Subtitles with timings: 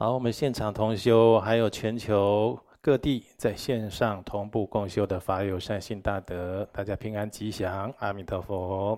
[0.00, 8.96] 好，我们现场同修，还有全球各地在线上同步共修的法友善心大德，大家平安吉祥，阿弥陀佛。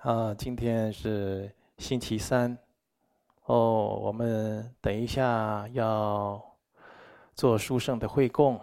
[0.00, 2.54] 啊，今天是星期三，
[3.46, 6.38] 哦，我们等一下要
[7.34, 8.60] 做书圣的会供，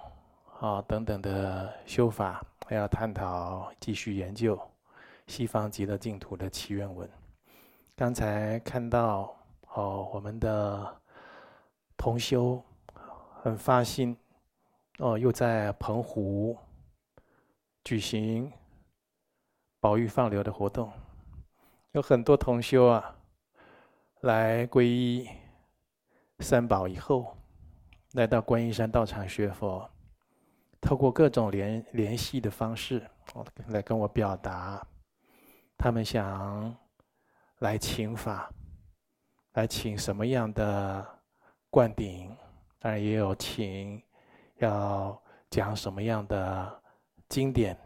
[0.59, 4.55] 啊，等等的修法，还要探讨继续研究
[5.25, 7.09] 西方极乐净土的祈愿文。
[7.95, 9.35] 刚才看到。
[9.73, 11.01] 哦，我们的
[11.95, 12.61] 同修
[13.41, 14.17] 很发心
[14.99, 16.57] 哦，又在澎湖
[17.83, 18.51] 举行
[19.79, 20.91] 宝玉放流的活动，
[21.93, 23.15] 有很多同修啊
[24.21, 25.27] 来皈依
[26.39, 27.37] 三宝以后，
[28.11, 29.89] 来到观音山道场学佛，
[30.81, 33.09] 透过各种联联系的方式，
[33.69, 34.85] 来跟我表达
[35.77, 36.75] 他们想
[37.59, 38.51] 来请法。
[39.53, 41.19] 来请什么样的
[41.69, 42.35] 灌顶？
[42.79, 44.01] 当然也有请
[44.55, 46.81] 要讲什么样的
[47.29, 47.77] 经典，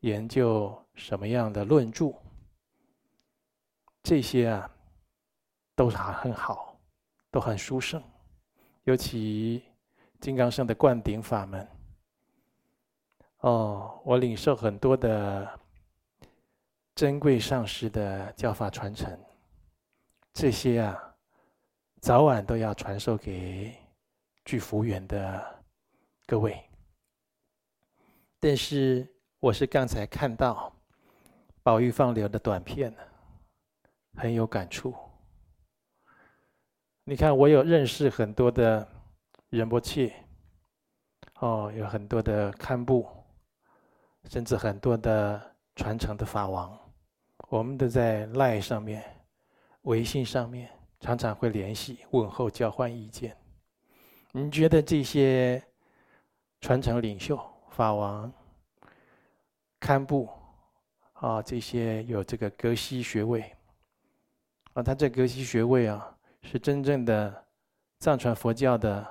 [0.00, 2.12] 研究什么样的论著。
[4.02, 4.70] 这些啊，
[5.74, 6.78] 都是很好，
[7.30, 8.02] 都很殊胜。
[8.84, 9.64] 尤其
[10.20, 11.68] 金刚圣的灌顶法门，
[13.40, 15.60] 哦，我领受很多的
[16.94, 19.18] 珍贵上师的教法传承。
[20.38, 21.16] 这些啊，
[22.02, 23.74] 早晚都要传授给
[24.44, 25.42] 具福缘的
[26.26, 26.62] 各位。
[28.38, 30.70] 但是我是刚才看到
[31.62, 32.94] 宝玉放流的短片，
[34.18, 34.94] 很有感触。
[37.04, 38.86] 你看，我有认识很多的
[39.48, 40.14] 仁波切，
[41.38, 43.08] 哦，有很多的堪布，
[44.24, 46.78] 甚至很多的传承的法王，
[47.48, 49.15] 我们都在赖上面。
[49.86, 53.36] 微信上面常常会联系、问候、交换意见。
[54.32, 55.62] 你觉得这些
[56.60, 57.38] 传承领袖、
[57.70, 58.32] 法王、
[59.78, 60.28] 堪布
[61.12, 63.44] 啊，这些有这个格西学位
[64.72, 67.44] 啊，他这格西学位啊，是真正的
[68.00, 69.06] 藏传佛教的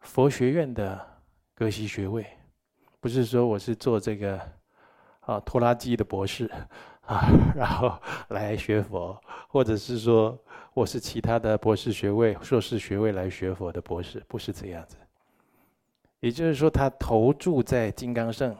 [0.00, 1.22] 佛学院的
[1.54, 2.26] 格西学位，
[3.00, 4.38] 不是说我是做这个
[5.20, 6.50] 啊拖拉机的博士。
[7.08, 7.26] 啊，
[7.56, 7.98] 然后
[8.28, 10.38] 来学佛，或者是说
[10.74, 14.96] 我是其他的博士学位、硕士学位来学佛的博士，不是这样子。
[16.20, 18.54] 也就是说，他投注在金刚圣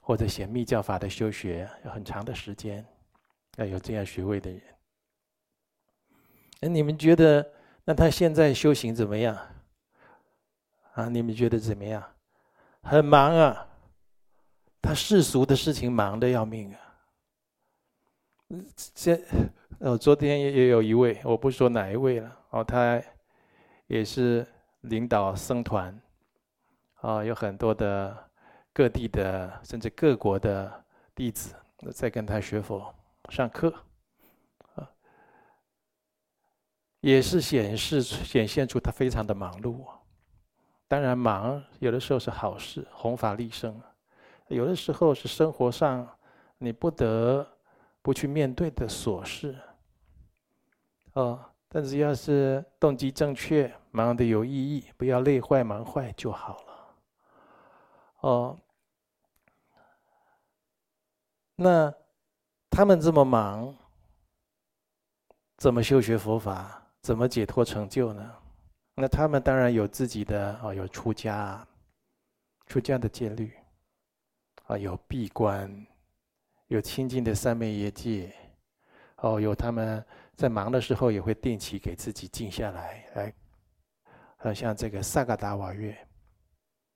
[0.00, 2.84] 或者显密教法的修学有很长的时间，
[3.56, 4.60] 要有这样学位的人。
[6.60, 7.44] 那你们觉得，
[7.84, 9.36] 那他现在修行怎么样？
[10.94, 12.00] 啊，你们觉得怎么样？
[12.82, 13.66] 很忙啊，
[14.80, 16.78] 他世俗的事情忙得要命啊。
[18.94, 19.18] 这，
[19.78, 23.02] 呃，昨天也也有一位，我不说哪一位了，哦，他
[23.86, 24.46] 也是
[24.82, 25.98] 领导僧团，
[26.96, 28.30] 啊，有很多的
[28.72, 31.54] 各地的甚至各国的弟子
[31.94, 32.94] 在跟他学佛
[33.30, 33.72] 上课，
[34.74, 34.90] 啊，
[37.00, 39.82] 也是显示显现出他非常的忙碌。
[40.88, 43.72] 当然，忙有的时候是好事，弘法利生；
[44.48, 46.06] 有的时候是生活上
[46.58, 47.48] 你不得。
[48.02, 49.56] 不去面对的琐事，
[51.12, 56.96] 哦，但是要是动机正确，忙得有意义，不要累坏忙坏就好了。
[58.20, 58.58] 哦，
[61.54, 61.94] 那
[62.68, 63.74] 他们这么忙，
[65.56, 66.80] 怎么修学佛法？
[67.02, 68.32] 怎么解脱成就呢？
[68.94, 71.66] 那他们当然有自己的哦，有出家，
[72.66, 73.52] 出家的戒律，
[74.66, 75.86] 啊，有闭关。
[76.72, 78.34] 有清净的三昧耶戒，
[79.16, 80.02] 哦，有他们
[80.34, 83.34] 在忙的时候也会定期给自己静下来，来，
[84.38, 85.94] 呃，像这个萨嘎达瓦月，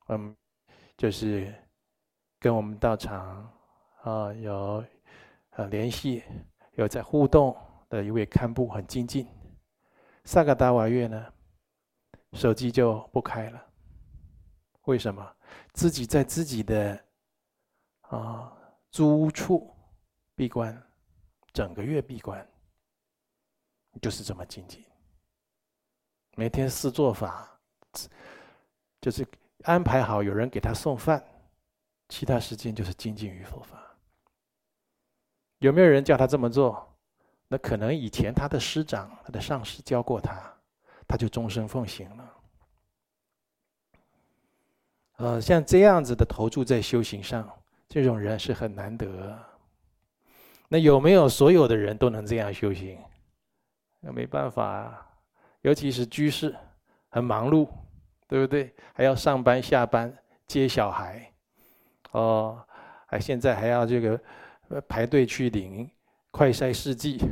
[0.09, 0.35] 嗯，
[0.97, 1.55] 就是
[2.41, 3.53] 跟我们道场
[4.03, 4.83] 啊有
[5.51, 6.23] 呃联系，
[6.77, 7.55] 有在互动
[7.91, 9.29] 的一位堪布很精进。
[10.25, 11.23] 萨嘎达瓦月呢，
[12.33, 13.63] 手机就不开了，
[14.85, 15.37] 为什么？
[15.75, 16.99] 自己在自己的
[18.01, 18.56] 啊。
[18.97, 19.71] 租处
[20.35, 20.83] 闭关，
[21.53, 22.49] 整个月闭关，
[24.01, 24.83] 就是这么精进。
[26.35, 27.61] 每天四做法，
[28.99, 29.29] 就是
[29.65, 31.23] 安排好有人给他送饭，
[32.09, 33.79] 其他时间就是精进于佛法。
[35.59, 36.97] 有没有人叫他这么做？
[37.49, 40.57] 那可能以前他的师长、他的上师教过他，
[41.07, 42.35] 他就终身奉行了。
[45.17, 47.47] 呃，像这样子的投注在修行上。
[47.89, 49.39] 这种人是很难得。
[50.69, 52.99] 那有没有所有的人都能这样修行？
[54.01, 55.07] 那没办法啊。
[55.63, 56.55] 尤其是居士，
[57.09, 57.69] 很忙碌，
[58.29, 58.75] 对不对？
[58.93, 60.17] 还要上班下班
[60.47, 61.33] 接小孩，
[62.13, 62.63] 哦，
[63.07, 64.21] 还现在还要这个
[64.89, 65.91] 排队去领
[66.31, 67.19] 快筛试剂。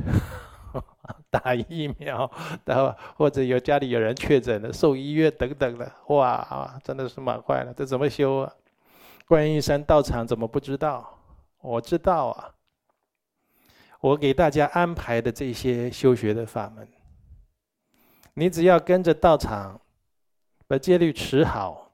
[1.29, 2.29] 打疫苗，
[2.63, 7.73] 然后或者有家里有人确诊了，送医院等等的，哇，真的是蛮坏了。
[7.73, 8.53] 这怎么修啊？
[9.25, 11.19] 观音山道场怎么不知道？
[11.61, 12.51] 我知道啊。
[14.01, 16.87] 我给大家安排的这些修学的法门，
[18.35, 19.81] 你只要跟着道场，
[20.67, 21.91] 把戒律持好，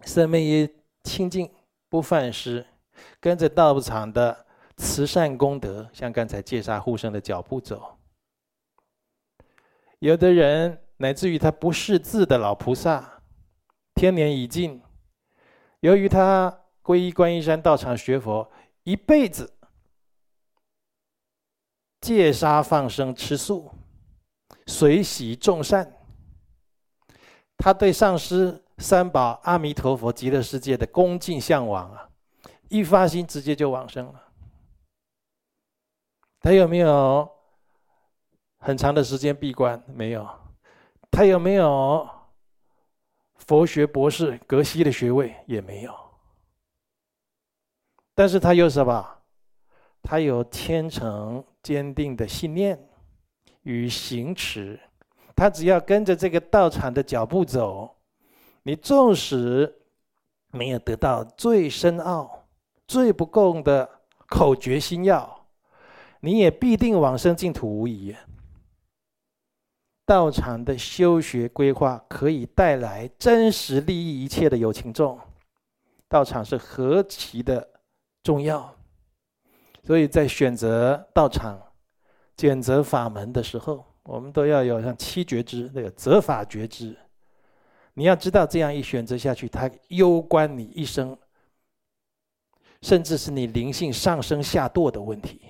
[0.00, 0.74] 生命也
[1.04, 1.52] 清净
[1.90, 2.66] 不犯失，
[3.20, 4.46] 跟着道场的
[4.78, 7.98] 慈善功德，像刚才戒杀护生的脚步走。
[9.98, 13.20] 有的人乃至于他不识字的老菩萨，
[13.94, 14.80] 天年已尽，
[15.86, 16.52] 由于他
[16.82, 18.50] 皈依观音山道场学佛，
[18.82, 19.56] 一辈子
[22.00, 23.70] 戒杀放生吃素，
[24.66, 25.96] 随喜众善，
[27.56, 32.08] 他对上师三宝阿弥陀佛极乐世界的恭敬向往啊，
[32.68, 34.20] 一发心直接就往生了。
[36.40, 37.30] 他有没有？
[38.58, 40.28] 很长的时间闭关没有，
[41.12, 42.08] 他有没有
[43.38, 45.94] 佛学博士、格西的学位也没有，
[48.14, 49.12] 但是他有什么？
[50.02, 52.78] 他有虔诚坚定的信念
[53.62, 54.78] 与行持，
[55.34, 57.96] 他只要跟着这个道场的脚步走，
[58.62, 59.80] 你纵使
[60.52, 62.46] 没有得到最深奥、
[62.86, 63.88] 最不共的
[64.28, 65.46] 口诀心要，
[66.20, 68.14] 你也必定往生净土无疑。
[70.06, 75.18] 道场的修学规划可以带来真实利益一切的有情众，
[76.08, 77.68] 道场是何其的
[78.22, 78.72] 重要，
[79.82, 81.60] 所以在选择道场、
[82.38, 86.96] 选择法门的时候，我们都要有像七觉知那个择法觉知。
[87.94, 91.18] 你要知道，这样一选择下去，它攸关你一生，
[92.82, 95.40] 甚至是你灵性上升下堕的问题，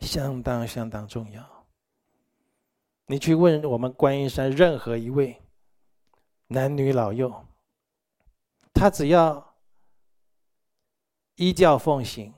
[0.00, 1.59] 相当相当重要。
[3.10, 5.36] 你去问我们观音山任何一位
[6.46, 7.44] 男女老幼，
[8.72, 9.52] 他只要
[11.34, 12.32] 依教奉行，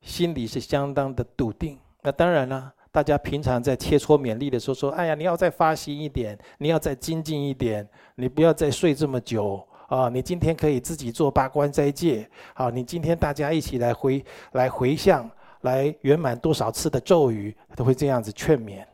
[0.00, 1.76] 心里是相当的笃定。
[2.02, 7.84] 那当然了，大家平常在切磋勉励的时候说：“哎呀，你要再发心一点，你要再精进一点，
[8.14, 10.08] 你不要再睡这么久啊！
[10.08, 15.28] 你今天可以自己做八关斋戒，好，你今天大家一起来回来回向，
[15.62, 18.86] 来圆满多少次的咒语，都会这样子劝勉。”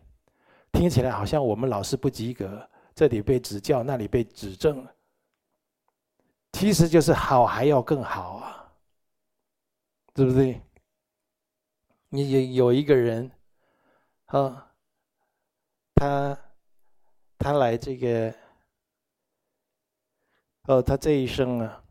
[0.77, 4.87] 听起来好像我们老师不及格，这里被指教，那里被指正，
[6.53, 8.71] 其实就是好还要更好啊，
[10.13, 10.61] 对不对？
[12.11, 13.31] 你有有一个人，
[14.27, 14.71] 啊，
[15.95, 16.39] 他
[17.39, 18.35] 他来这个，
[20.65, 21.83] 哦，他这一生啊，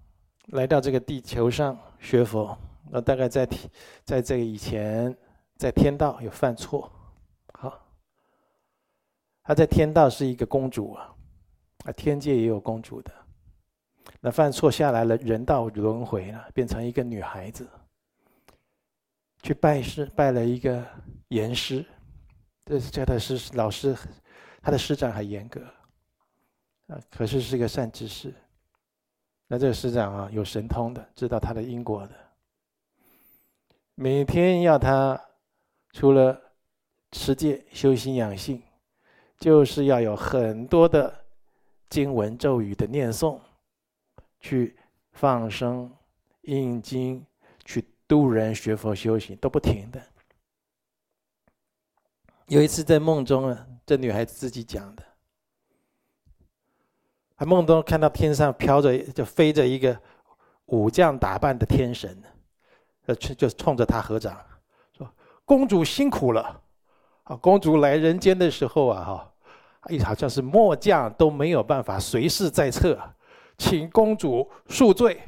[0.49, 2.55] 来到这个地球上学佛，
[2.91, 3.49] 那大概在
[4.03, 5.17] 在这个以前，
[5.57, 6.91] 在天道有犯错。
[9.45, 11.13] 她在天道是一个公主啊，
[11.85, 13.11] 啊，天界也有公主的。
[14.19, 17.69] 那犯错下来了，人道轮回了，变成一个女孩子，
[19.43, 20.83] 去拜师，拜了一个
[21.27, 21.85] 严师，
[22.65, 23.95] 这是叫他师老师，
[24.63, 25.61] 他的师长很严格，
[26.87, 28.33] 啊，可是是个善知识。
[29.47, 32.15] 那这个师长啊，有神通的，知道他的因果的，
[33.93, 35.21] 每天要他
[35.91, 36.35] 除了
[37.11, 38.59] 持戒、修心养性。
[39.45, 41.13] 就是要有很多的
[41.87, 43.39] 经文咒语的念诵，
[44.39, 44.75] 去
[45.11, 45.95] 放生、
[46.41, 47.23] 印经、
[47.63, 50.01] 去度人学佛修行都不停的。
[52.47, 55.03] 有一次在梦中啊，这女孩子自己讲的，
[57.37, 59.95] 她梦中看到天上飘着就飞着一个
[60.65, 62.19] 武将打扮的天神，
[63.05, 64.43] 呃，就冲着她合掌，
[64.97, 65.07] 说
[65.45, 66.63] ：“公主辛苦了。”
[67.25, 69.33] 啊，公主来人间的时候啊，哈，
[69.85, 72.99] 哎好像是末将都没有办法随侍在侧，
[73.57, 75.19] 请公主恕罪。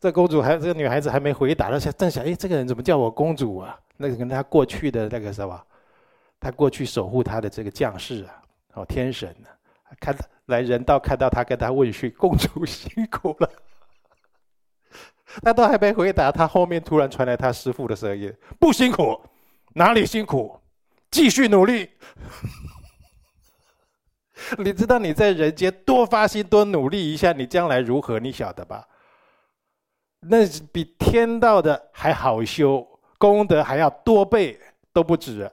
[0.00, 3.76] 这公主还这个女孩子还没回答，她正想，哎，这个人怎么叫我公主啊？
[3.96, 5.60] 那个跟她过去的那个什么，
[6.38, 8.42] 她过去守护她的这个将士啊，
[8.74, 9.48] 哦，天神呢，
[9.98, 13.50] 看来人道看到她跟她问讯，公主辛苦了。
[15.42, 19.20] 她都还没回答，她后面突然传来她师父的声音：不辛苦，
[19.74, 20.60] 哪里辛苦？
[21.10, 21.90] 继续努力，
[24.58, 28.18] 你知道你在人间多发心多努力一下，你将来如何？
[28.18, 28.86] 你晓得吧？
[30.20, 32.86] 那比天道的还好修，
[33.18, 34.58] 功德还要多倍
[34.92, 35.50] 都不止。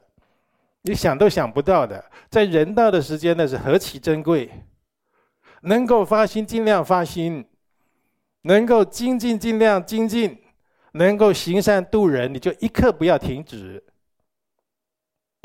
[0.81, 4.49] 你想都想不到的，在人道的时间那是何其珍贵！
[5.61, 7.43] 能够发心，尽量发心；
[8.43, 10.37] 能够精进，尽量精进；
[10.91, 13.83] 能够行善度人，你就一刻不要停止，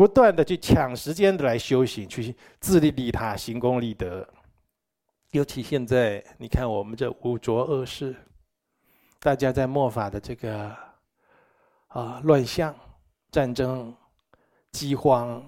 [0.00, 4.26] 不断的去抢时间的来修行，去自利利他，行功立德。
[5.32, 8.16] 尤其现在，你看我们这五浊恶世，
[9.18, 10.74] 大家在末法的这个
[11.88, 12.74] 啊乱象、
[13.30, 13.94] 战争。
[14.72, 15.44] 饥荒、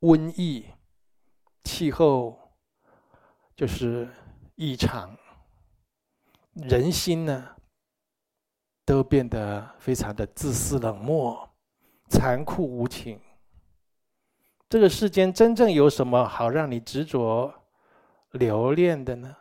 [0.00, 0.66] 瘟疫、
[1.62, 2.36] 气候
[3.54, 4.08] 就是
[4.56, 5.16] 异常，
[6.54, 7.48] 人心呢
[8.84, 11.48] 都变得非常的自私冷漠、
[12.08, 13.20] 残酷无情。
[14.72, 17.52] 这个世间真正有什么好让你执着
[18.30, 19.36] 留恋的呢？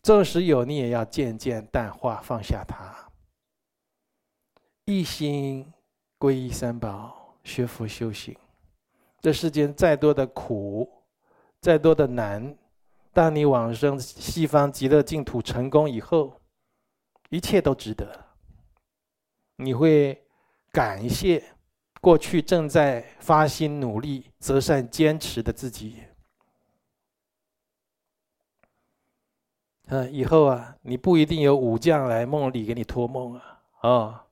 [0.00, 3.10] 纵使有，你也要渐渐淡化，放下它，
[4.84, 5.72] 一心。
[6.20, 8.36] 皈依三宝，学佛修行。
[9.20, 10.88] 这世间再多的苦，
[11.60, 12.56] 再多的难，
[13.12, 16.40] 当你往生西方极乐净土成功以后，
[17.30, 18.24] 一切都值得。
[19.56, 20.24] 你会
[20.70, 21.42] 感谢
[22.00, 25.96] 过去正在发心努力、择善坚持的自己。
[29.86, 34.24] 嗯，以后啊，你不一定有武将来梦里给你托梦啊，啊、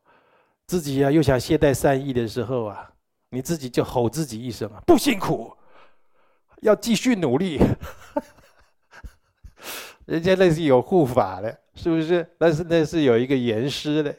[0.66, 2.92] 自己啊，又想懈怠善意的时候啊，
[3.30, 5.56] 你自己就吼自己一声啊，不辛苦，
[6.60, 7.58] 要继续努力。
[10.04, 12.28] 人家那是有护法的，是不是？
[12.38, 14.14] 但是那是有一个严师的。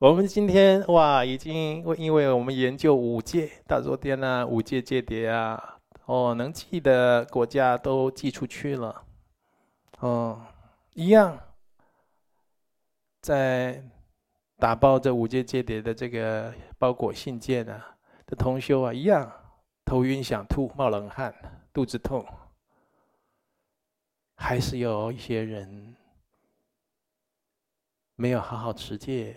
[0.00, 9.04] 我们今天哇，已经因为我们研究五戒，大昨天呢，五戒戒碟啊，哦，能记的国家都寄出去了，
[9.98, 10.40] 哦，
[10.94, 11.38] 一样。
[13.20, 13.84] 在
[14.56, 19.30] 打包这五戒戒碟的这个包裹信件啊的同修啊，一样
[19.84, 21.34] 头晕想吐、冒冷汗、
[21.74, 22.24] 肚子痛，
[24.34, 25.94] 还是有一些人
[28.16, 29.36] 没有好好持戒，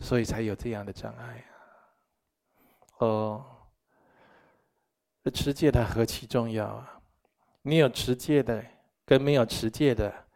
[0.00, 1.44] 所以才有这样的障碍
[2.98, 3.06] 啊。
[3.06, 3.46] 哦，
[5.32, 7.00] 持戒它何其重要啊！
[7.62, 8.64] 你有持戒的，
[9.04, 10.26] 跟没有持戒的，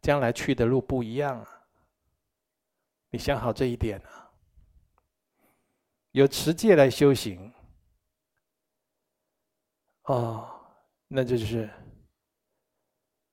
[0.00, 1.62] 将来去的路不一样啊。
[3.10, 4.30] 你想好这一点啊？
[6.10, 7.52] 有持戒来修行，
[10.02, 10.60] 哦，
[11.08, 11.70] 那就是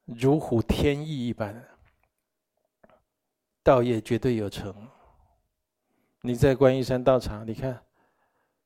[0.06, 1.68] 如虎添翼一般，
[3.62, 4.88] 道业绝对有成。
[6.22, 7.82] 你在观音山道场，你看，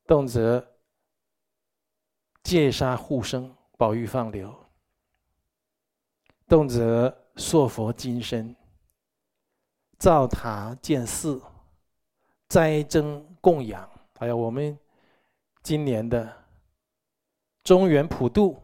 [0.07, 0.63] 动辄
[2.43, 4.49] 戒杀护生，保育放流；
[6.47, 8.55] 动辄塑佛金身。
[9.99, 11.41] 造塔建寺，
[12.49, 14.77] 斋僧供养，还有我们
[15.61, 16.29] 今年的
[17.63, 18.61] 中原普渡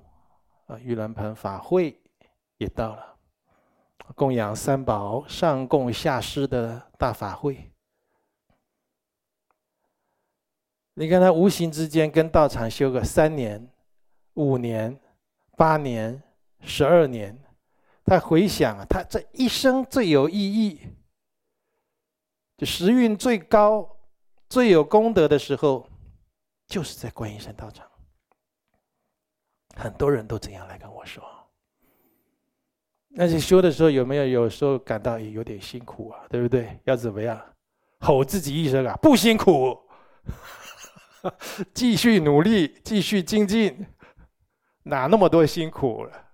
[0.67, 1.98] 啊，玉兰盆法会
[2.58, 3.15] 也到了，
[4.15, 7.69] 供养三宝，上供下施的大法会。
[11.00, 13.65] 你看他无形之间跟道场修个三年、
[14.34, 15.00] 五年、
[15.56, 16.22] 八年、
[16.60, 17.41] 十二年，
[18.03, 20.82] 他回想啊，他这一生最有意义。
[22.58, 23.89] 就时运最高、
[24.50, 25.88] 最有功德的时候，
[26.68, 27.88] 就是在观音山道场。
[29.77, 31.24] 很多人都这样来跟我说。
[33.08, 36.25] 那你修的时候有没有有时候感到也有点辛苦啊？
[36.29, 36.77] 对不对？
[36.84, 37.41] 要怎么样？
[38.01, 39.00] 吼自己一声啊！
[39.01, 39.82] 不辛苦，
[41.74, 43.86] 继续努力，继续精进，
[44.84, 46.26] 哪那么多辛苦了？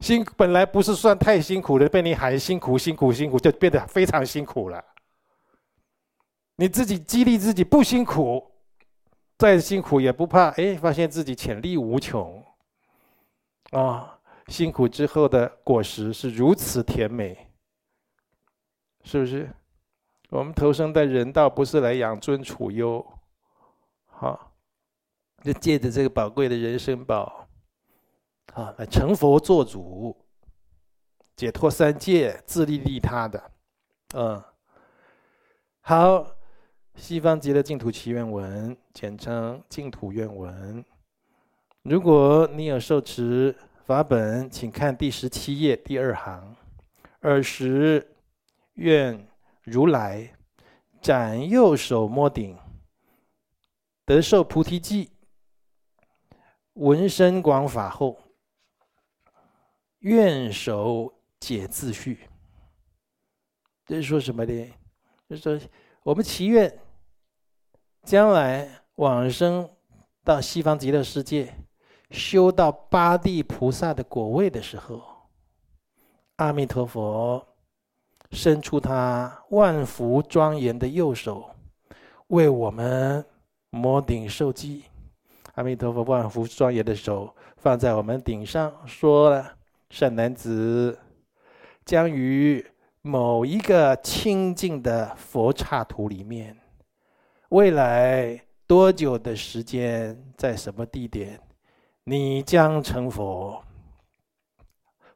[0.00, 4.84] 辛本来不是算太辛苦的，被你喊辛苦、辛苦、辛苦，就变得非常辛苦了。
[6.56, 8.52] 你自己激励自己不辛苦，
[9.38, 10.50] 再辛苦也不怕。
[10.50, 12.44] 哎，发现自己潜力无穷。
[13.70, 17.50] 啊、辛苦之后的果实是如此甜美，
[19.04, 19.50] 是不是？
[20.30, 23.04] 我们投生在人道，不是来养尊处优，
[24.18, 24.52] 好、
[25.44, 27.46] 就借着这个宝贵的人生宝。
[28.54, 30.16] 啊，来成佛做主，
[31.36, 33.50] 解脱三界，自利利他的，
[34.14, 34.42] 嗯，
[35.80, 36.26] 好，
[36.96, 40.84] 西方极乐净土祈愿文，简称净土愿文。
[41.82, 46.56] 如果你有受持法本，请看第十七页第二行。
[47.20, 48.16] 尔时
[48.74, 49.28] 愿
[49.62, 50.34] 如来
[51.00, 52.56] 展右手摸顶，
[54.08, 55.12] 得受菩提记，
[56.72, 58.18] 闻深广法后。
[59.98, 62.26] 愿守解自序，
[63.84, 64.72] 这是说什么呢？
[65.28, 65.68] 就是说
[66.04, 66.80] 我们祈愿
[68.04, 69.68] 将来往生
[70.24, 71.52] 到西方极乐世界，
[72.10, 75.02] 修到八地菩萨的果位的时候，
[76.36, 77.46] 阿弥陀佛
[78.30, 81.50] 伸出他万福庄严的右手，
[82.28, 83.22] 为我们
[83.70, 84.84] 摩顶受记。
[85.54, 89.56] 阿弥陀佛万福庄严的手放在我们顶上，说了
[89.90, 90.98] ：“善男子，
[91.84, 92.64] 将于
[93.02, 96.56] 某一个清净的佛刹土里面，
[97.48, 101.40] 未来多久的时间，在什么地点？”
[102.04, 103.62] 你将成佛，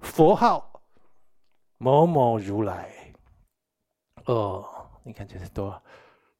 [0.00, 0.82] 佛号
[1.78, 2.90] 某某如来。
[4.26, 4.62] 哦，
[5.02, 5.82] 你看这是多，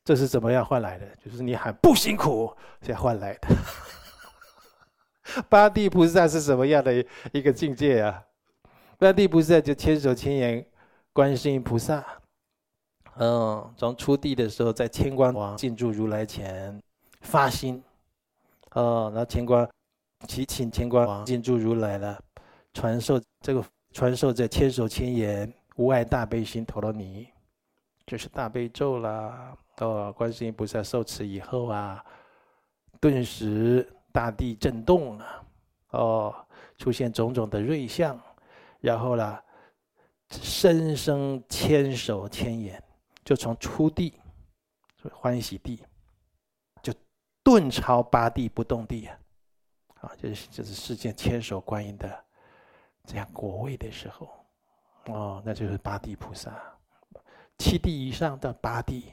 [0.04, 1.06] 这是怎么样换来的？
[1.25, 3.49] 就是你喊不辛苦才换来的。
[5.49, 8.25] 八地菩萨是什么样的一个境界啊？
[8.99, 10.66] 八地菩萨就千手千眼
[11.12, 12.04] 观世音菩萨。
[13.16, 16.82] 嗯，从初地的时候，在千光王进驻如来前
[17.21, 17.82] 发心，
[18.73, 19.68] 哦，然后千光。
[20.28, 22.16] 祈请千光王进驻如来了，
[22.73, 27.26] 传授这个传授这千手千眼无碍大悲心陀罗尼，
[28.06, 29.56] 就是大悲咒啦。
[29.78, 32.04] 哦，观世音菩萨受持以后啊，
[33.00, 35.47] 顿时大地震动了，
[35.90, 38.21] 哦，出现种种的瑞相，
[38.80, 39.42] 然后啦，
[40.28, 42.80] 深生千手千眼，
[43.25, 44.21] 就从初地
[45.11, 45.82] 欢喜地，
[46.82, 46.92] 就
[47.42, 49.18] 顿超八地不动地啊。
[50.02, 52.25] 啊，就是就是世间千手观音的
[53.04, 54.28] 这样果位的时候，
[55.06, 56.62] 哦，那就是八地菩萨，
[57.62, 59.12] 七地以上的八地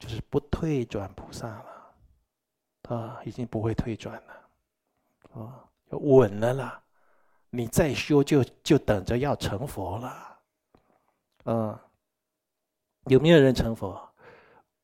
[0.00, 6.82] 就是不退转菩萨了，啊，已经不会退转了，啊，稳了啦，
[7.50, 10.38] 你再修就就等着要成佛了，
[11.44, 11.78] 嗯，
[13.04, 14.12] 有没有人成佛？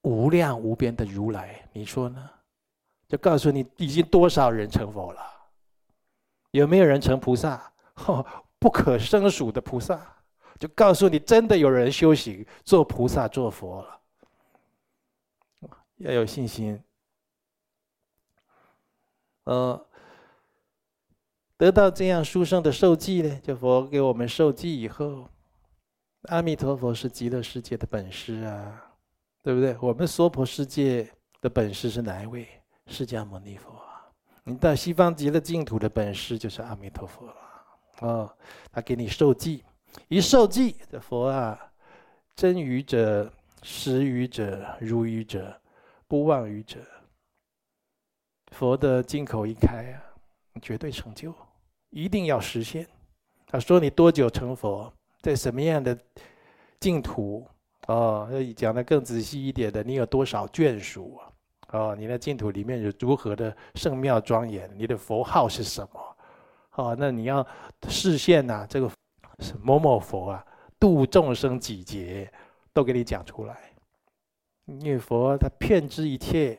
[0.03, 2.31] 无量无边的如来，你说呢？
[3.09, 5.21] 就告诉你，已经多少人成佛了。
[6.53, 7.73] 有没有人成菩萨？
[8.61, 10.20] 不可胜数的菩萨，
[10.61, 14.01] 就告诉你，真的有人修行做菩萨做佛了。
[15.97, 16.79] 要有信心。
[19.45, 19.87] 呃，
[21.57, 25.31] 得到这样殊胜的受记呢，就佛给我们受记以后，
[26.25, 28.93] 阿弥陀佛是极乐世界的本师啊，
[29.43, 29.75] 对不对？
[29.81, 32.47] 我们娑婆世界的本师是哪一位？
[32.87, 33.81] 释迦牟尼佛。
[34.45, 37.37] 你到西方极乐净土的本师就是阿弥陀佛了，
[38.01, 38.37] 哦，
[38.71, 39.65] 他给你受记，
[40.09, 41.59] 一受记，这佛啊，
[42.35, 45.61] 真愚者、实愚者、如愚者、
[46.09, 46.79] 不妄愚者，
[48.53, 50.03] 佛的金口一开啊，
[50.61, 51.35] 绝对成就，
[51.91, 52.87] 一定要实现。
[53.47, 55.97] 他说你多久成佛，在什么样的
[56.79, 57.47] 净土？
[57.87, 61.27] 哦，要讲得更仔细一点的，你有多少眷属啊？
[61.73, 64.71] 哦，你的净土里面有如何的圣妙庄严？
[64.77, 66.17] 你的佛号是什么？
[66.75, 67.45] 哦，那你要
[67.89, 68.91] 示现呐，这个
[69.41, 70.47] 是某某佛啊，
[70.79, 72.33] 度众生几劫，
[72.73, 73.73] 都给你讲出来。
[74.67, 76.59] 因为佛他遍知一切，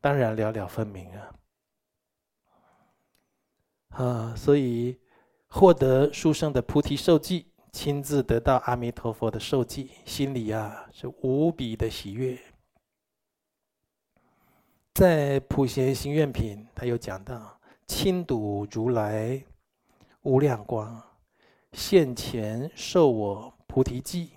[0.00, 1.34] 当然了了分明啊。
[3.88, 5.00] 啊，所以
[5.48, 12.38] 获得书生的菩提受记，亲自得到阿弥陀佛的受记，心里啊是无比的喜悦。
[14.94, 19.42] 在《普贤行愿品》，他有讲到：亲睹如来
[20.22, 21.02] 无量光，
[21.72, 24.32] 现前受我菩提记。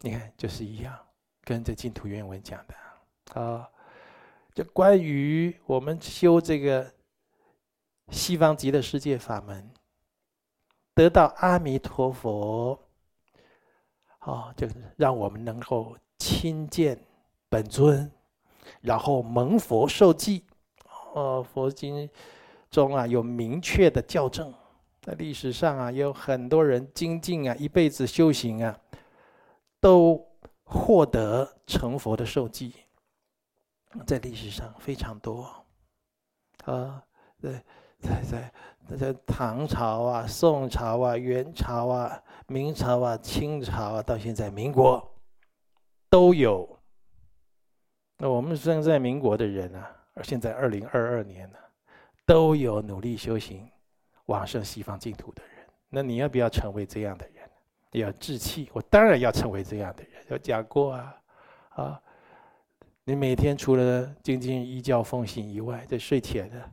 [0.00, 0.98] 你看，就是一样，
[1.42, 3.68] 跟这净土原文讲的啊。
[4.54, 6.90] 就关于我们修这个
[8.10, 9.70] 西方极乐世界法门，
[10.94, 12.78] 得到阿弥陀佛，
[14.20, 16.98] 啊，就让我们能够亲见
[17.48, 18.10] 本尊。
[18.80, 20.44] 然后蒙佛受记，
[21.14, 22.08] 哦，佛经
[22.70, 24.52] 中啊有明确的教证，
[25.06, 28.76] 在历史上啊有很多人精进啊，一辈子修行啊，
[29.78, 30.20] 都
[30.64, 32.74] 获得成佛的受记，
[34.04, 35.44] 在历史上非常多，
[36.64, 37.00] 啊，
[37.40, 37.64] 在
[38.00, 45.08] 在在在唐朝啊、宋朝啊、元朝啊、明朝啊、清朝啊，到现在民国
[46.10, 46.68] 都有。
[48.18, 51.58] 那我们生在民国的人啊，而现在二零二二年呢，
[52.26, 53.70] 都有努力修行、
[54.26, 55.66] 往生西方净土的人。
[55.88, 57.34] 那你要不要成为这样的人？
[57.92, 60.22] 要志气，我当然要成为这样的人。
[60.28, 61.16] 有讲过啊，
[61.70, 62.02] 啊，
[63.04, 66.70] 你每天除了精进依教奉行以外，在睡前的，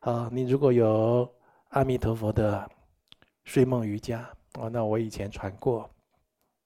[0.00, 1.30] 啊，你如果有
[1.68, 2.68] 阿弥陀佛的
[3.44, 5.88] 睡梦瑜伽，哦，那我以前传过，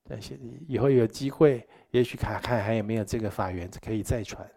[0.08, 4.48] 但是以后有机会，也许看看还有没有这个法缘可以再传，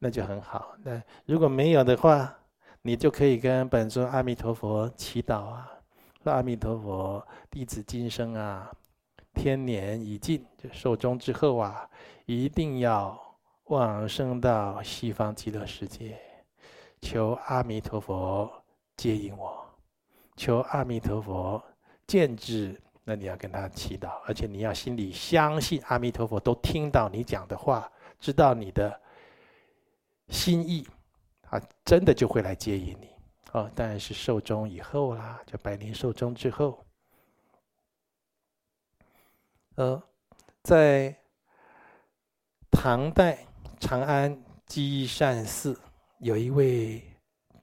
[0.00, 0.74] 那就很好。
[0.82, 2.36] 那如果没有的话，
[2.86, 5.72] 你就可以跟本尊阿弥陀佛祈祷啊，
[6.22, 8.70] 说阿弥陀佛，弟子今生啊，
[9.32, 11.88] 天年已尽，就寿终之后啊，
[12.26, 13.18] 一定要
[13.68, 16.18] 往生到西方极乐世界，
[17.00, 18.52] 求阿弥陀佛
[18.98, 19.64] 接引我，
[20.36, 21.64] 求阿弥陀佛
[22.06, 22.78] 见智。
[23.02, 29.00] 那你要跟他祈祷，而且你要心里相信阿弥陀佛都听到你讲的话，知道你的
[30.28, 30.86] 心意。
[31.54, 33.08] 啊，真的就会来接引你
[33.52, 36.84] 哦，当然是寿终以后啦，就百年寿终之后。
[39.76, 40.02] 呃，
[40.64, 41.16] 在
[42.72, 43.46] 唐代
[43.78, 44.36] 长安
[44.66, 45.80] 积善寺
[46.18, 47.00] 有一位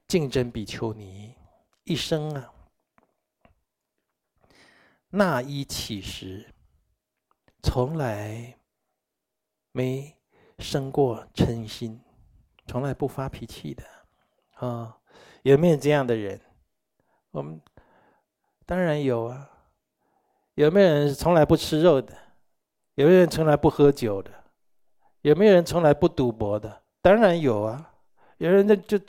[0.08, 1.34] 径真比丘尼，
[1.84, 2.50] 一生啊
[5.10, 6.50] 纳衣乞食，
[7.62, 8.58] 从来
[9.72, 10.16] 没
[10.60, 12.00] 生过嗔心。
[12.66, 13.84] 从来不发脾气的，
[14.66, 14.96] 啊、
[15.42, 16.40] 有没有这样的人？
[17.30, 17.60] 我们
[18.64, 19.48] 当然有啊。
[20.54, 22.12] 有没有人从来不吃肉的？
[22.96, 24.30] 有没有人从来不喝酒的？
[25.22, 26.82] 有没有人从来不赌博的？
[27.00, 27.90] 当然有啊。
[28.36, 29.00] 有人那就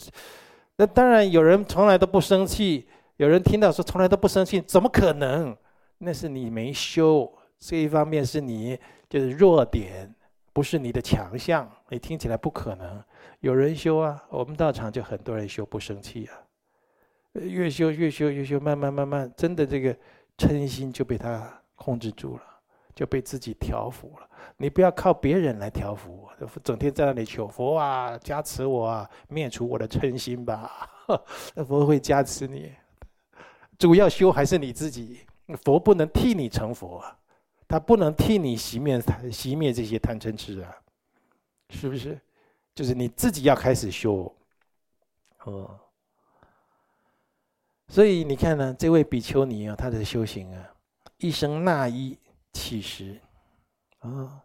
[0.77, 2.87] 那当然有人从来都不生气。
[3.17, 5.55] 有人听到说从来都不生气，怎么可能？
[5.97, 10.15] 那是你没修，这一方面是你就是弱点，
[10.53, 11.69] 不是你的强项。
[11.89, 13.03] 你听起来不可能。
[13.39, 16.33] 有人修啊，我们道场就很多人修不生气啊，
[17.33, 19.95] 越修越修越修，慢慢慢慢，真的这个
[20.37, 22.43] 嗔心就被他控制住了，
[22.95, 24.29] 就被自己调伏了。
[24.57, 30.89] 你不要靠别人来调伏我，整天在那里求佛啊，加持我啊，灭除我的嗔心吧，
[31.67, 32.71] 佛会加持你。
[33.77, 35.19] 主要修还是你自己，
[35.63, 37.17] 佛不能替你成佛啊，
[37.67, 40.73] 他不能替你熄灭熄灭这些贪嗔痴啊，
[41.69, 42.17] 是不是？
[42.75, 44.35] 就是你自己要开始修，
[45.43, 45.79] 哦，
[47.87, 50.75] 所以你看呢，这位比丘尼啊，他的修行啊，
[51.17, 52.17] 一生纳衣
[52.51, 53.21] 乞食，
[53.99, 54.43] 啊，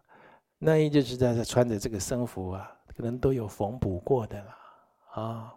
[0.59, 4.55] 纳衣就是在穿着这个僧服啊，可能都有缝补过的了，
[5.13, 5.55] 啊，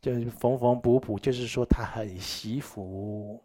[0.00, 3.40] 就是缝缝补补，就是说他很惜福，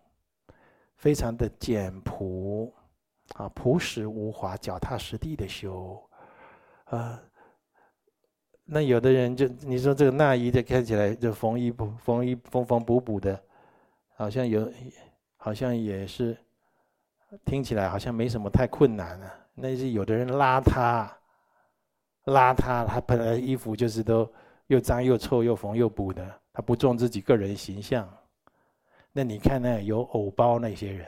[0.96, 2.74] 非常的简朴，
[3.36, 6.04] 啊，朴实无华，脚踏实地的修，
[6.86, 7.22] 啊。
[8.70, 13.42] 那有的人就你说这个纳衣的看起来就缝衣补缝衣缝缝补补的，
[14.18, 14.70] 好像有，
[15.38, 16.38] 好像也是，
[17.46, 19.34] 听起来好像没什么太困难啊。
[19.56, 21.10] 那是有的人邋遢，
[22.26, 24.30] 邋遢，他本来衣服就是都
[24.68, 28.06] 又脏又臭又缝又补的，他不重自己个人形象。
[29.14, 31.08] 那你看那有偶包那些人，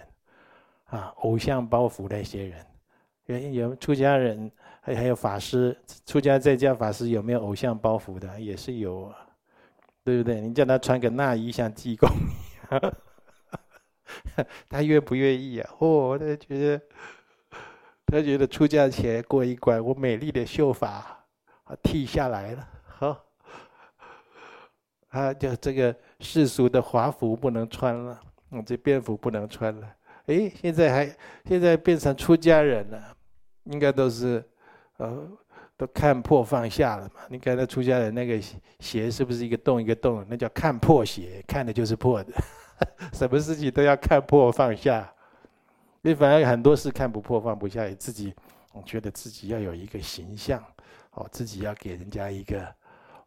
[0.86, 2.66] 啊，偶像包袱那些人，
[3.26, 4.50] 有有出家人。
[4.82, 8.40] 还还有法师，出家在家法师有没有偶像包袱的？
[8.40, 9.16] 也是有啊，
[10.04, 10.40] 对不对？
[10.40, 12.94] 你叫他穿个纳衣像济公一样，
[14.70, 15.70] 他愿不愿意啊？
[15.80, 16.82] 哦，他觉得，
[18.06, 21.26] 他觉得出家前过一关，我美丽的秀发
[21.84, 23.26] 剃下来了，好，
[25.10, 28.20] 他就这个世俗的华服不能穿了，
[28.52, 29.96] 嗯，这便服不能穿了。
[30.28, 33.18] 哎，现在还现在变成出家人了，
[33.66, 34.42] 应该都是。
[35.00, 35.28] 呃，
[35.78, 37.22] 都看破放下了嘛？
[37.30, 38.38] 你看那出家人那个
[38.80, 40.26] 鞋是不是一个洞一个洞？
[40.30, 42.34] 那叫看破鞋，看的就是破的。
[43.14, 45.10] 什么事情都要看破放下，
[46.02, 48.34] 你反而很多事看不破放不下，自己
[48.86, 50.62] 觉得自己要有一个形象，
[51.12, 52.76] 哦，自己要给人家一个，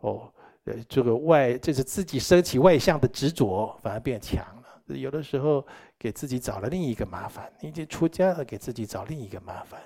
[0.01, 0.31] 哦，
[0.65, 4.97] 呃，这个外就是自己升起外向的执着，反而变强了。
[4.97, 5.67] 有的时候
[5.99, 9.81] 给自己找了另一个麻烦，你就出家了，给自己找另一个麻烦，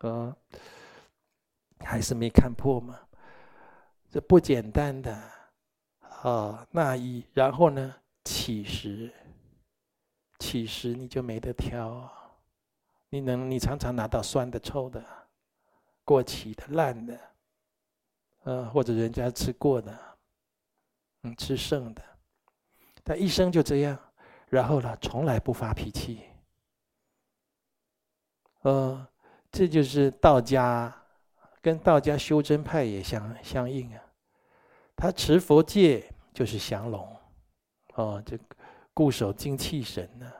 [0.00, 0.34] 嗯。
[1.84, 2.98] 还是没看破吗？
[4.10, 5.10] 这不简单的
[6.22, 6.66] 啊！
[6.70, 7.94] 那一，然后呢？
[8.24, 9.10] 乞食，
[10.38, 12.12] 乞食你就没得挑。
[13.08, 15.04] 你能，你常常拿到酸的、臭的、
[16.04, 17.20] 过期的、烂的，
[18.44, 19.98] 呃，或者人家吃过的，
[21.22, 22.02] 嗯，吃剩的。
[23.02, 23.98] 他一生就这样，
[24.48, 26.22] 然后呢，从来不发脾气。
[28.60, 29.08] 呃，
[29.50, 31.01] 这就是道家。
[31.62, 34.02] 跟道家修真派也相相应啊，
[34.96, 37.16] 他持佛戒就是降龙，
[37.94, 38.36] 哦，这
[38.92, 40.30] 固守精气神呢、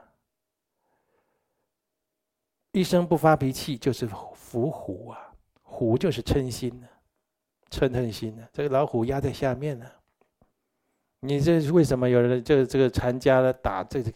[2.73, 4.05] 一生不发脾气就是
[4.35, 6.91] 伏虎啊，虎就是嗔心呢、啊，
[7.71, 9.89] 嗔恨心呢、啊，这个老虎压在下面呢、
[11.21, 14.11] 你这是为什么有人这这个禅家的打这个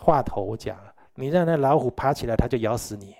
[0.00, 0.76] 话头讲，
[1.14, 3.14] 你让那老虎爬起来，他就咬死你，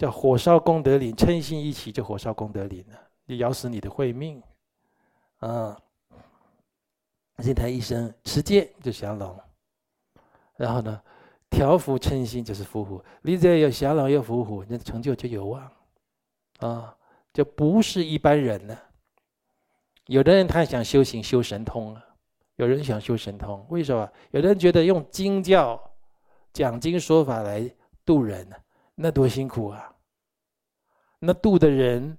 [0.00, 4.42] 叫火烧功德林，嗔心一起就火烧功德林了，就咬死你的慧命，
[5.40, 5.78] 啊！
[7.36, 9.38] 这他一生持戒就降龙，
[10.56, 10.98] 然后呢，
[11.50, 13.04] 调伏嗔心就是伏虎。
[13.20, 15.70] 你只要有降龙又伏虎，那成就就有望，
[16.60, 16.96] 啊，
[17.34, 18.82] 就不是一般人了。
[20.06, 22.02] 有的人他想修行修神通啊，
[22.56, 24.10] 有人想修神通，为什么？
[24.30, 25.78] 有的人觉得用经教
[26.54, 27.70] 讲经说法来
[28.02, 28.50] 度人，
[28.94, 29.89] 那多辛苦啊！
[31.20, 32.18] 那度的人，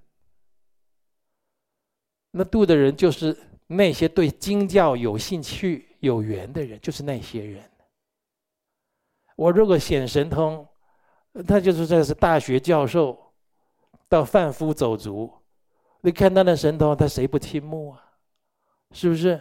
[2.30, 3.36] 那度的人就是。
[3.68, 7.62] 那些对经教有兴趣、有缘的人，就是那些人。
[9.34, 10.68] 我如果显神通，
[11.48, 13.18] 他就是这是大学教授
[14.10, 15.32] 到贩夫走卒，
[16.02, 18.04] 你看他的神通，他谁不倾慕啊？
[18.90, 19.40] 是不是？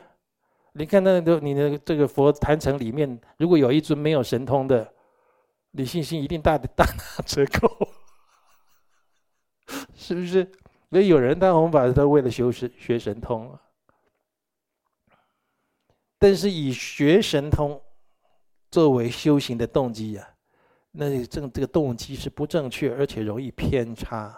[0.76, 4.94] 你看那个你的这个佛坛城里面，如果有一尊没有神通的，
[5.72, 7.68] 你信心一定大大打折扣，
[10.12, 10.52] 是不是？
[10.90, 13.62] 所以有人当弘法他为了修神学神通啊。
[16.20, 17.82] 但是以学神通
[18.70, 20.30] 作为修行的动机呀，
[20.92, 24.38] 那正这个动机是不正确，而且容易偏差，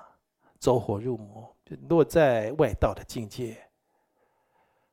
[0.59, 3.57] 走火入魔，就落在外道的境界。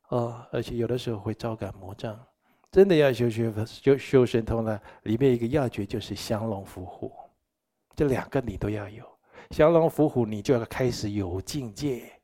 [0.09, 2.19] 哦，而且有的时候会招感魔障。
[2.73, 7.13] 真的要修学修修神通呢，里面一个要诀就是降龙伏虎，
[7.95, 9.10] 这两个你都要有。
[9.51, 12.21] 降龙伏虎，你就要开始有境界。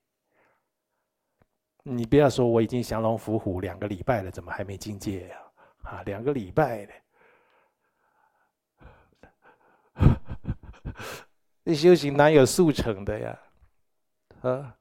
[1.83, 5.37] 你不要说我已经降龙伏虎两个礼拜了，怎么还没境界呀？
[5.83, 6.93] 啊，两个礼拜了，
[11.65, 13.39] 这修行哪有速成的呀？
[14.43, 14.77] 啊，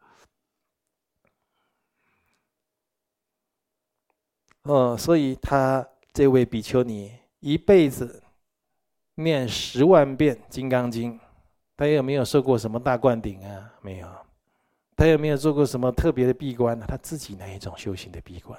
[4.63, 8.23] 哦，所以他这位比丘尼一辈子
[9.15, 11.19] 念十万遍《金刚经》，
[11.77, 13.73] 他有没有受过什么大灌顶啊？
[13.81, 14.07] 没有。
[14.97, 16.85] 他有没有做过什么特别的闭关呢？
[16.88, 18.57] 他自己那一种修行的闭关，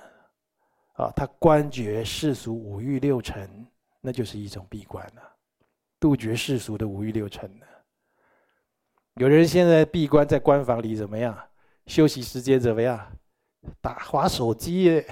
[0.92, 3.66] 啊，他观绝世俗五欲六尘，
[4.02, 5.22] 那就是一种闭关了，
[5.98, 7.66] 杜绝世俗的五欲六尘了。
[9.14, 11.34] 有人现在闭关在关房里怎么样？
[11.86, 13.10] 休息时间怎么样？
[13.80, 15.06] 打滑手机耶！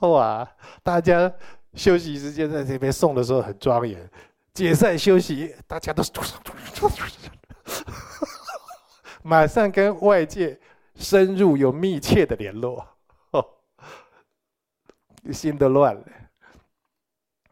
[0.00, 0.50] 哇，
[0.82, 1.30] 大家
[1.76, 4.10] 休息时间在这边诵的时候很庄严。
[4.52, 6.02] 解散休息，大家都
[9.22, 10.58] 马上跟外界
[10.94, 12.82] 深入有密切的联络，
[15.30, 16.02] 心都乱了。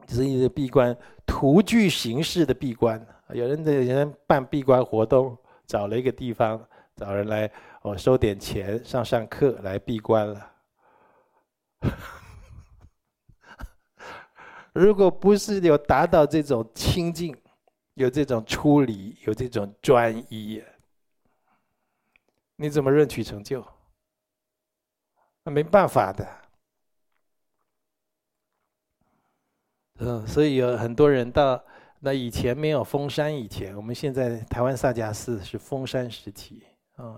[0.07, 3.05] 就是一个闭关，徒具形式的闭关。
[3.29, 7.51] 有人在有人办闭关活动，找了一个地方，找人来
[7.83, 10.51] 哦，收点钱上上课来闭关了。
[14.75, 17.35] 如果不是有达到这种清净，
[17.95, 20.63] 有这种出离，有这种专一，
[22.57, 23.65] 你怎么认取成就？
[25.45, 26.29] 那没办法的。
[30.01, 31.65] 嗯，所以有很多人到
[32.01, 36.65] 那以前没有封山以前，我们现在台湾萨迦寺是封山时期
[36.97, 37.15] 啊。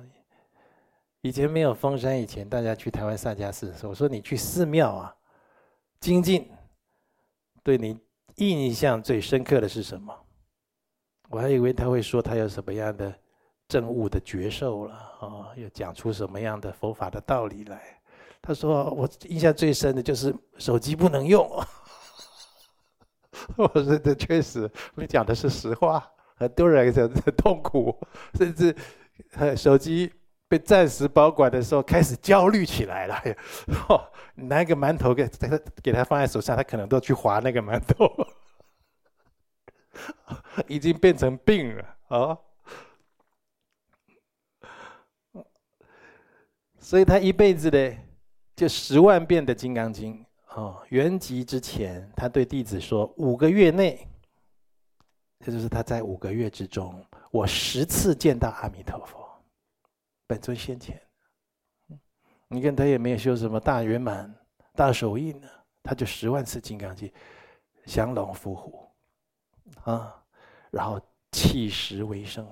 [1.22, 5.16] 以前没有封山以前，大家去台湾萨迦寺的时候，我说你去寺庙啊，
[6.00, 6.50] 精进。
[7.66, 7.98] 对你
[8.36, 10.16] 印象最深刻的是什么？
[11.30, 13.12] 我还以为他会说他有什么样的
[13.66, 18.00] 证悟的觉受了啊，又讲出什么样的佛法的道理来。
[18.40, 21.44] 他说我印象最深的就是手机不能用。
[23.58, 26.08] 我说这确实，你讲的是实话。
[26.36, 27.98] 很多人很痛苦，
[28.34, 28.76] 甚至
[29.56, 30.12] 手机。
[30.48, 33.20] 被暂时保管的时候，开始焦虑起来了。
[33.88, 38.08] 哦，拿一个馒头给他，给他放在手上，他可能都去划那个馒头，
[40.68, 42.38] 已经变成病了啊！
[45.32, 45.46] 哦，
[46.78, 47.92] 所以他一辈子的
[48.54, 50.24] 就十万遍的《金刚经》
[50.60, 54.06] 哦，原籍之前，他对弟子说：五个月内，
[55.44, 59.25] 这就是他在五个月之中，我十次见到阿弥陀佛。
[60.26, 61.00] 本尊先前，
[62.48, 64.34] 你看他也没有修什么大圆满、
[64.74, 65.48] 大手印呢，
[65.82, 67.12] 他就十万次金刚经，
[67.84, 68.90] 降龙伏虎，
[69.84, 70.20] 啊，
[70.70, 72.46] 然后弃食为生，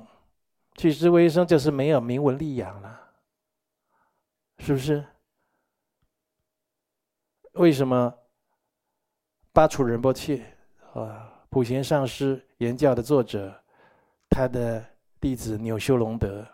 [0.77, 3.13] 弃食为生就是没有名闻利养了，
[4.59, 5.05] 是不是？
[7.55, 8.13] 为什么
[9.53, 10.45] 巴楚仁波切
[10.93, 13.65] 啊，普贤上师言教的作者，
[14.29, 14.85] 他的
[15.21, 16.47] 弟子纽修隆德。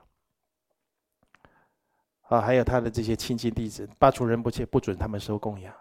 [2.30, 5.74] 啊，还有他的这些亲近弟子，巴楚人不切不准他们收供养。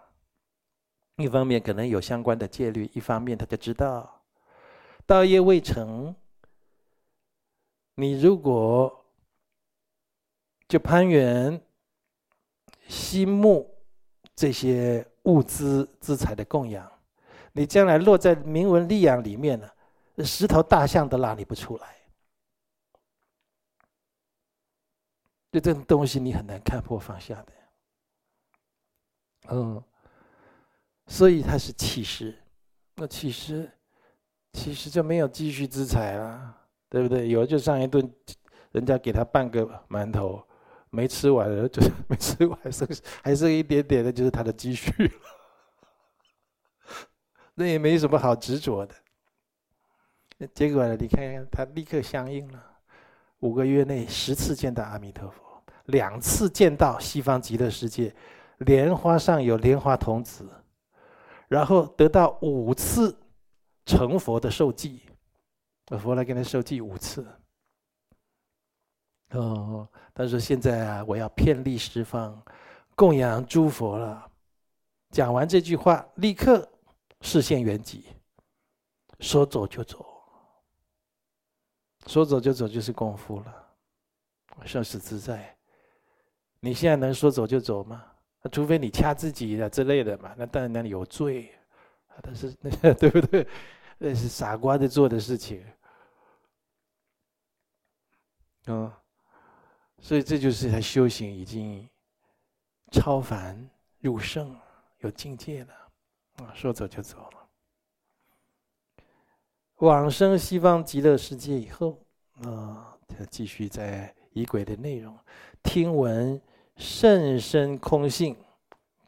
[1.16, 4.22] 一方面可能有相关的戒律，一方面他就知道，
[5.06, 6.12] 道业未成，
[7.94, 9.04] 你如果
[10.66, 11.60] 就攀缘
[12.88, 13.72] 心木
[14.34, 16.90] 这些物资资财的供养，
[17.52, 19.70] 你将来落在名闻利养里面呢，
[20.24, 21.99] 十头大象都拉你不出来。
[25.50, 27.52] 就这种东西，你很难看破放下的。
[29.48, 29.82] 嗯。
[31.06, 32.38] 所以他是乞食，
[32.94, 33.68] 那其实，
[34.52, 36.56] 其实就没有积蓄之财了，
[36.88, 37.28] 对不对？
[37.28, 38.08] 有就上一顿，
[38.70, 40.40] 人家给他半个馒头，
[40.88, 42.86] 没吃完了 就是没吃完，剩
[43.24, 44.92] 还剩一点点的，就是他的积蓄。
[47.54, 48.94] 那也没什么好执着的。
[50.38, 52.69] 那结果呢，你看看他立刻相应了，
[53.40, 58.14] 五个月内十次见到阿弥陀佛，两次见到西方极乐世界，
[58.58, 60.48] 莲花上有莲花童子。
[61.48, 63.16] 然后得到五次
[63.84, 65.00] 成佛的受记，
[65.98, 67.26] 佛来给他受记五次。
[69.30, 72.40] 哦，他说现在啊，我要遍历十方，
[72.94, 74.30] 供养诸佛了。
[75.10, 76.68] 讲完这句话，立刻
[77.22, 78.02] 示现圆寂，
[79.18, 80.06] 说走就走，
[82.06, 83.68] 说走就走就是功夫了，
[84.64, 85.56] 生死自在。
[86.60, 88.04] 你现在能说走就走吗？
[88.42, 91.54] 那除非你掐自己的之类的嘛，那当然那里有罪，
[92.22, 93.46] 但是那 对不对？
[93.98, 95.62] 那是傻瓜在做的事情，
[98.66, 98.90] 嗯，
[99.98, 101.86] 所以这就是他修行已经
[102.92, 104.58] 超凡入圣，
[105.00, 105.74] 有境界了，
[106.38, 107.39] 啊，说走就走了。
[109.80, 111.98] 往生西方极乐世界以后，
[112.42, 115.14] 啊，他继续在仪轨的内容，
[115.62, 116.40] 听闻。
[116.76, 118.34] 甚深空性，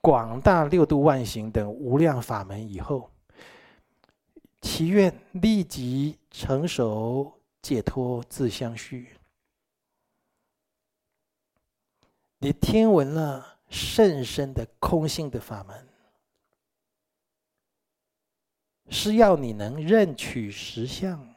[0.02, 3.08] 广大六度万行等无量法门以后，
[4.60, 7.32] 祈愿立即成熟
[7.62, 9.16] 解脱自相续。
[12.40, 15.88] 你听闻了甚深的空性的法门，
[18.92, 21.34] 是要你能认取实相，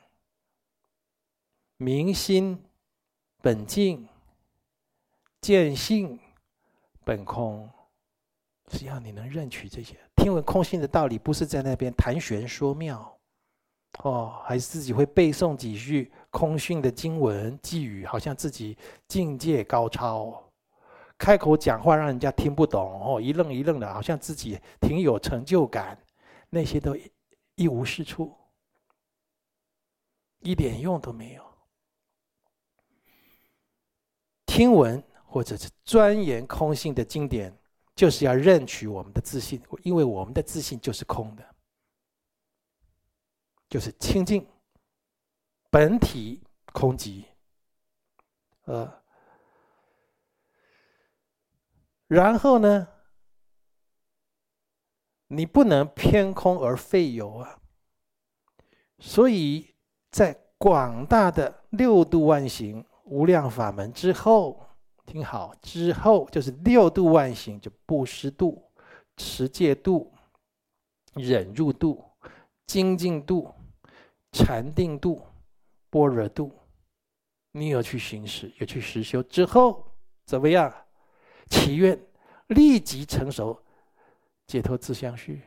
[1.77, 2.61] 明心
[3.41, 4.07] 本净，
[5.39, 6.19] 见性。
[7.05, 7.69] 本空，
[8.71, 13.15] 只要你能认取这些，听闻空性的道理，不是在那边谈玄说妙，
[13.99, 18.75] 哦，还是自己会背诵几句空性的经文偈语，好像自己
[19.07, 20.43] 境界高超，
[21.15, 25.95] 开口讲话让人家听不懂，哦，一愣一愣的，好像自己挺有成就感，
[26.49, 26.97] 那些都
[27.55, 28.35] 一无是处，
[30.39, 31.43] 一点用都没有。
[34.45, 35.03] 听闻。
[35.27, 37.53] 或者是钻研空性的经典，
[37.93, 41.55] 就是要认取我们的自信，因为我们的自信就是空的，
[43.67, 44.47] 就是清净
[45.69, 46.41] 本体
[46.71, 47.25] 空寂，
[48.63, 49.03] 呃，
[52.07, 52.87] 然后呢，
[55.27, 57.59] 你不能偏空而废有啊，
[58.99, 59.75] 所以
[60.11, 64.61] 在广大的六度万行无量法门之后。
[65.07, 68.71] 听好，之后就是六度万行，就布施度、
[69.15, 70.11] 持戒度、
[71.13, 72.03] 忍辱度、
[72.65, 73.53] 精进度、
[74.31, 75.21] 禅定度、
[75.91, 76.51] 般若度。
[77.51, 79.85] 你有去行使，有去实修之后，
[80.25, 80.73] 怎么样？
[81.51, 82.03] 祈愿
[82.47, 83.63] 立即成熟，
[84.47, 85.41] 解脱自相续。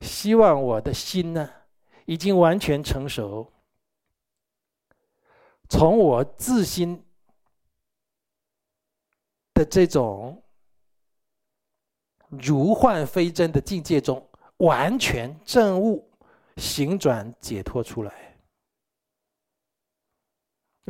[0.00, 1.50] 希望我的心呢，
[2.06, 3.52] 已经完全成熟，
[5.68, 7.04] 从我自心。
[9.54, 10.42] 的这种
[12.28, 16.10] 如幻非真的境界中，完全证悟、
[16.56, 18.33] 行转解脱出来。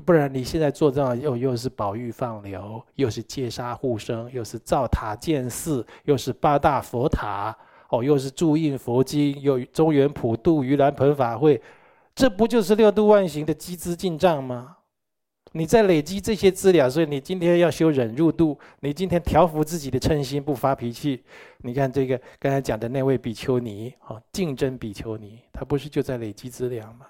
[0.03, 7.57] 不然你现在做这样，又又是宝玉放流，又是戒杀护生，又是造塔建寺，又是八大佛塔，
[7.91, 11.63] 哦，又是注印佛经，又中原普渡、盂兰盆法会，
[12.15, 14.79] 这不就是六度万行的积资进账吗？
[15.53, 21.23] 你在累积这些资料，所以你今天要修忍辱度，你今天调伏自己的嗔心，不发脾气。
[21.59, 27.07] 你看这个刚才讲的那位比丘尼，哦，竞争比丘尼，他不是就在累积资粮吗？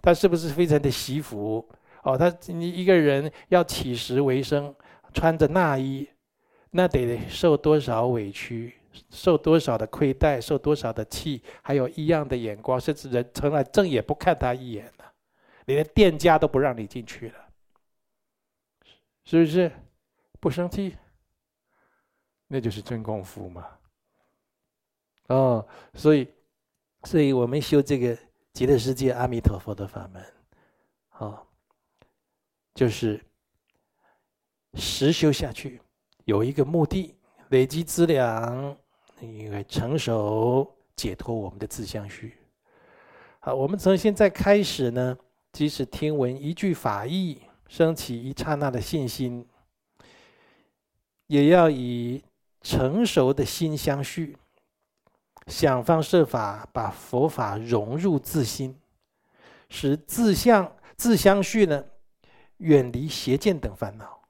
[0.00, 1.62] 他是不是非常的惜福？
[2.02, 4.74] 哦，他你一个人要乞食为生，
[5.14, 6.08] 穿着衲衣，
[6.70, 8.74] 那得受多少委屈，
[9.10, 15.12] 受多少的亏待，受多少的气，还有异样的眼光，甚至人从来正眼不看他一眼了，
[15.66, 17.34] 连店家都不让你进去了。
[19.24, 19.70] 是不是
[20.40, 20.96] 不生气？
[22.48, 23.66] 那就是真功夫嘛！
[25.28, 26.28] 哦，所以，
[27.04, 28.18] 所以我们修这个
[28.52, 30.22] 极乐世界阿弥陀佛的法门，
[31.18, 31.46] 哦，
[32.74, 33.22] 就是
[34.74, 35.80] 实修下去，
[36.24, 37.14] 有一个目的，
[37.50, 38.76] 累积资粮，
[39.20, 42.38] 因为成熟解脱我们的自相续。
[43.40, 45.16] 好，我们从现在开始呢，
[45.52, 49.46] 即使听闻一句法义，升起一刹那的信心，
[51.26, 52.22] 也要以
[52.62, 54.38] 成熟的心相续，
[55.46, 58.78] 想方设法把佛法融入自心，
[59.68, 61.84] 使自相自相续呢，
[62.62, 64.20] 远离邪见等烦恼。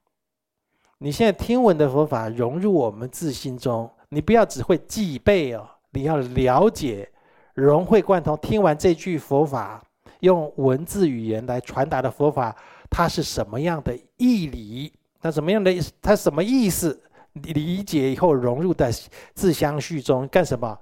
[0.99, 7.09] 你现在听闻的佛法融入我们自心中，你不要只会记背哦，你要了解。
[7.55, 9.85] 融会贯通，听完这句佛法，
[10.21, 12.57] 用文字语言来传达的佛法，
[12.89, 14.93] 它是什么样的义理？
[15.21, 15.81] 它什么样的意？
[16.01, 17.03] 它什么意思？
[17.35, 18.91] 理解以后融入在
[19.35, 20.79] 自相续中干什么？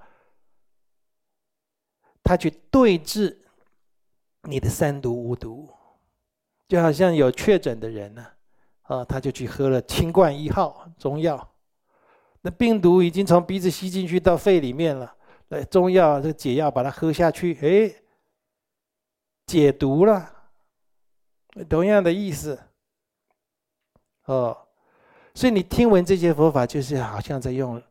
[2.23, 3.41] 他去对治
[4.43, 5.69] 你的三毒五毒，
[6.71, 8.25] 就好像有确诊的人呢，
[8.83, 11.53] 啊，他就去喝了清冠一号中药，
[12.39, 15.13] 那病毒已经从鼻子吸进去到肺里面了。
[15.49, 17.93] 对，中药这个解药把它喝下去，哎，
[19.45, 20.33] 解毒了，
[21.67, 22.57] 同样的意思。
[24.23, 24.57] 哦，
[25.35, 27.83] 所以你听闻这些佛法，就是好像在用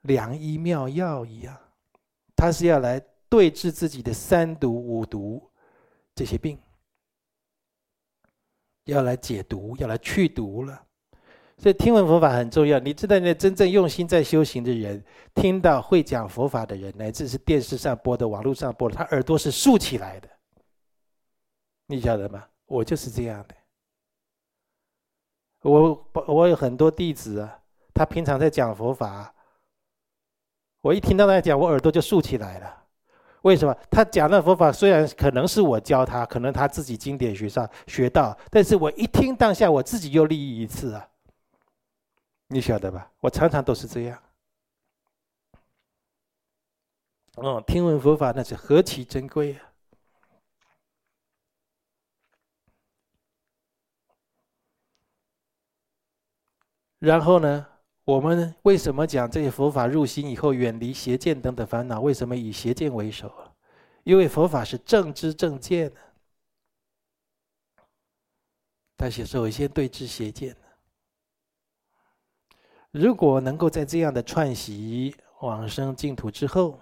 [0.00, 1.56] 良医妙药一样，
[2.34, 5.40] 它是要来对治自己的三毒五毒
[6.16, 6.58] 这些病，
[8.84, 10.82] 要来解毒，要来去毒了。
[11.56, 12.78] 所以听闻佛法很重要。
[12.80, 15.02] 你知道，那真正用心在修行的人，
[15.34, 20.28] 听到会讲佛法的人，乃至是电视上播的、网络上播的，他耳朵是竖起来的。
[21.86, 22.44] 你晓得吗？
[22.66, 23.54] 我就是这样的。
[25.62, 27.58] 我我有很多弟子啊，
[27.94, 29.34] 他平常在讲佛法，
[30.80, 32.83] 我一听到他讲，我耳朵就竖起来了。
[33.44, 33.74] 为什么？
[33.90, 41.06] 他讲的佛法虽然可能是我教他，可能他自己经典学上学到，但是我一听当下，我自己又利益一次啊。
[42.48, 43.10] 你晓得吧？
[43.20, 44.22] 我常常都是这样。
[47.36, 49.60] 哦，听闻佛法那是何其珍贵啊！
[56.98, 57.66] 然后呢，
[58.04, 62.00] 我们为什么讲这些佛法入心以后远离邪见等等烦恼？
[62.00, 63.32] 为什么以邪见为首？
[64.02, 65.96] 因为佛法是正知正见的，
[68.98, 70.54] 他是首先对治邪见。
[72.90, 76.78] 如果能够在这样的串习往生净土之后，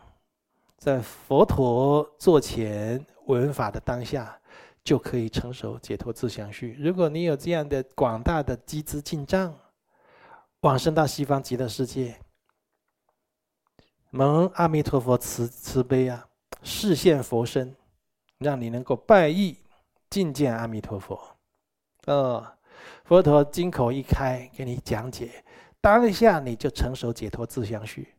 [0.76, 4.36] 在佛陀座前闻法的当下，
[4.82, 6.76] 就可以成熟解脱自相续。
[6.80, 9.56] 如果你有这样的广大的积资进账，
[10.62, 12.16] 往生到西方极乐世界，
[14.10, 16.28] 蒙阿弥陀佛慈慈悲啊，
[16.62, 17.74] 示现佛身，
[18.38, 19.56] 让你能够拜谒
[20.08, 21.20] 觐见阿弥陀佛。
[22.04, 22.56] 呃，
[23.04, 25.44] 佛陀金口一开，给你讲解。
[25.80, 28.14] 当下你就成熟解脱自相续，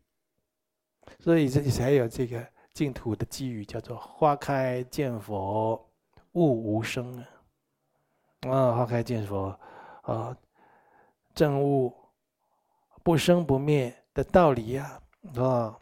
[1.19, 5.89] 所以这里才有这个净土的偈语，叫做“花开见佛，
[6.33, 7.17] 悟无生”
[8.43, 8.51] 啊！
[8.51, 9.57] 啊，花开见佛，
[10.01, 10.35] 啊，
[11.33, 11.95] 证悟
[13.03, 14.99] 不生不灭的道理呀！
[15.35, 15.77] 啊，